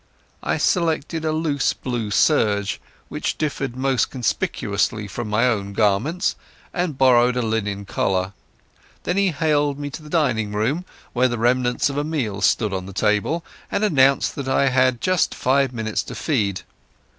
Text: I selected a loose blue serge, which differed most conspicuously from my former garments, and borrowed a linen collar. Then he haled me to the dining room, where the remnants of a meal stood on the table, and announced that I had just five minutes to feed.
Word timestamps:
I 0.41 0.57
selected 0.57 1.23
a 1.23 1.31
loose 1.31 1.73
blue 1.73 2.09
serge, 2.09 2.81
which 3.07 3.37
differed 3.37 3.75
most 3.75 4.09
conspicuously 4.09 5.07
from 5.07 5.29
my 5.29 5.43
former 5.47 5.73
garments, 5.73 6.35
and 6.73 6.97
borrowed 6.97 7.37
a 7.37 7.43
linen 7.43 7.85
collar. 7.85 8.33
Then 9.03 9.17
he 9.17 9.27
haled 9.29 9.77
me 9.77 9.91
to 9.91 10.01
the 10.01 10.09
dining 10.09 10.53
room, 10.53 10.85
where 11.13 11.27
the 11.27 11.37
remnants 11.37 11.87
of 11.91 11.97
a 11.97 12.03
meal 12.03 12.41
stood 12.41 12.73
on 12.73 12.87
the 12.87 12.93
table, 12.93 13.45
and 13.71 13.83
announced 13.83 14.33
that 14.37 14.47
I 14.47 14.69
had 14.69 15.01
just 15.01 15.35
five 15.35 15.71
minutes 15.71 16.01
to 16.05 16.15
feed. 16.15 16.63